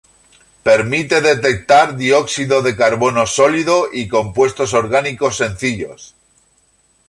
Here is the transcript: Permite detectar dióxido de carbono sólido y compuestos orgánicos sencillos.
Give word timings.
Permite 0.67 1.17
detectar 1.31 1.87
dióxido 2.03 2.57
de 2.65 2.73
carbono 2.81 3.23
sólido 3.39 3.75
y 3.99 4.07
compuestos 4.15 4.73
orgánicos 4.81 5.37
sencillos. 5.43 6.15